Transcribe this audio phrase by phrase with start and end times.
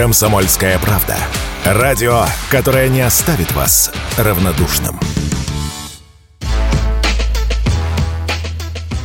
[0.00, 1.14] Комсомольская правда.
[1.62, 4.98] Радио, которое не оставит вас равнодушным.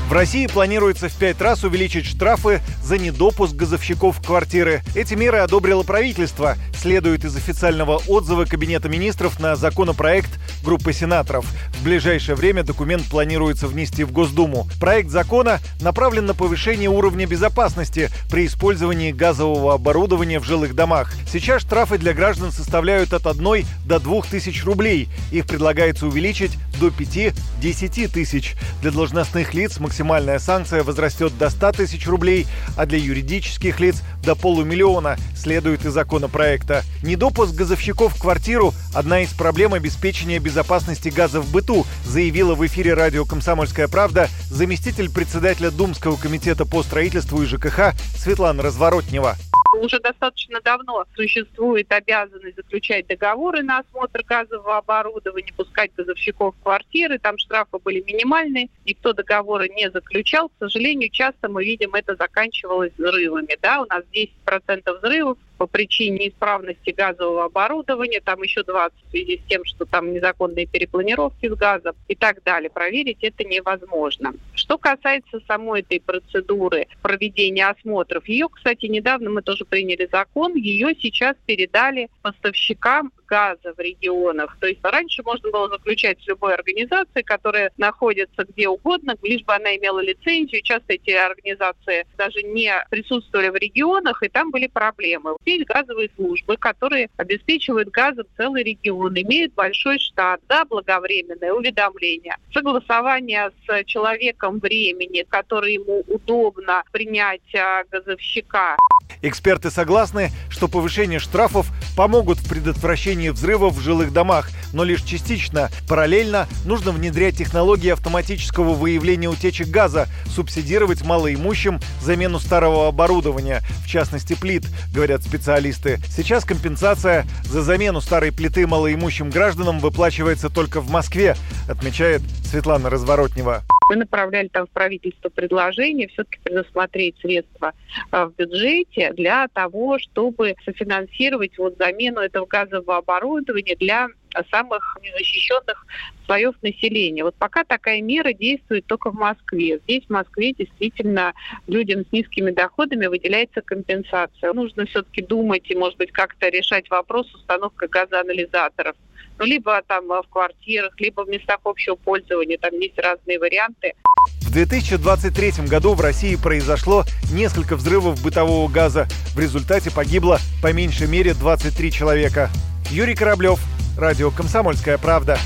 [0.08, 4.84] В России планируется в пять раз увеличить штрафы за недопуск газовщиков в квартиры.
[4.96, 10.29] Эти меры одобрило правительство, следует из официального отзыва Кабинета министров на законопроект
[10.63, 11.46] группы сенаторов.
[11.86, 14.68] Ближайшее время документ планируется внести в Госдуму.
[14.79, 21.14] Проект закона направлен на повышение уровня безопасности при использовании газового оборудования в жилых домах.
[21.32, 25.09] Сейчас штрафы для граждан составляют от 1 до 2 тысяч рублей.
[25.32, 28.56] Их предлагается увеличить до 5-10 тысяч.
[28.81, 34.34] Для должностных лиц максимальная санкция возрастет до 100 тысяч рублей, а для юридических лиц до
[34.34, 36.84] полумиллиона, следует из законопроекта.
[37.04, 42.94] Недопуск газовщиков в квартиру– одна из проблем обеспечения безопасности газа в быту, заявила в эфире
[42.94, 49.36] радио «Комсомольская правда» заместитель председателя Думского комитета по строительству и ЖКХ Светлана Разворотнева
[49.80, 57.20] уже достаточно давно существует обязанность заключать договоры на осмотр газового оборудования, пускать газовщиков в квартиры.
[57.20, 60.50] Там штрафы были минимальные, никто договоры не заключал.
[60.50, 63.58] К сожалению, часто мы видим, это заканчивалось взрывами.
[63.62, 63.82] Да?
[63.82, 69.50] У нас 10% взрывов по причине неисправности газового оборудования, там еще 20 в связи с
[69.50, 72.70] тем, что там незаконные перепланировки с газом и так далее.
[72.70, 74.33] Проверить это невозможно.
[74.53, 80.95] Что касается самой этой процедуры проведения осмотров, ее, кстати, недавно мы тоже приняли закон, ее
[81.00, 84.58] сейчас передали поставщикам газа в регионах.
[84.59, 89.54] То есть раньше можно было заключать с любой организацией, которая находится где угодно, лишь бы
[89.54, 90.62] она имела лицензию.
[90.62, 95.36] Часто эти организации даже не присутствовали в регионах, и там были проблемы.
[95.45, 103.84] Есть газовые службы, которые обеспечивают газом целый регион, имеют большой штат, заблаговременное уведомление, согласование с
[103.86, 108.78] человеком времени, который ему удобно принять а, газовщика.
[109.26, 115.72] Эксперты согласны, что повышение штрафов помогут в предотвращении взрывов в жилых домах, но лишь частично.
[115.88, 124.36] Параллельно нужно внедрять технологии автоматического выявления утечек газа, субсидировать малоимущим замену старого оборудования, в частности
[124.36, 125.99] плит, говорят специалисты.
[126.16, 131.35] Сейчас компенсация за замену старой плиты малоимущим гражданам выплачивается только в Москве,
[131.67, 133.63] отмечает Светлана Разворотнева.
[133.88, 137.73] Мы направляли там в правительство предложение все-таки предусмотреть средства
[138.09, 144.07] а, в бюджете для того, чтобы софинансировать вот замену этого газового оборудования для
[144.50, 145.85] самых незащищенных
[146.25, 147.23] слоев населения.
[147.23, 149.79] Вот пока такая мера действует только в Москве.
[149.84, 151.34] Здесь, в Москве, действительно
[151.67, 154.52] людям с низкими доходами выделяется компенсация.
[154.53, 158.96] Нужно все-таки думать и, может быть, как-то решать вопрос установкой газоанализаторов
[159.40, 162.57] ну, либо там в квартирах, либо в местах общего пользования.
[162.57, 163.94] Там есть разные варианты.
[164.41, 169.07] В 2023 году в России произошло несколько взрывов бытового газа.
[169.35, 172.50] В результате погибло по меньшей мере 23 человека.
[172.90, 173.59] Юрий Кораблев,
[173.97, 175.38] Радио «Комсомольская правда».